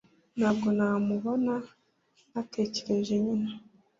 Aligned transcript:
Ntabwo 0.37 0.67
namubona 0.77 1.53
ntatekereje 2.31 3.13
nyina 3.23 3.51